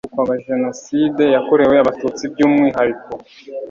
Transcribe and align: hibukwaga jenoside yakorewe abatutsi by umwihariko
hibukwaga 0.03 0.35
jenoside 0.47 1.23
yakorewe 1.35 1.75
abatutsi 1.83 2.23
by 2.33 2.41
umwihariko 2.47 3.09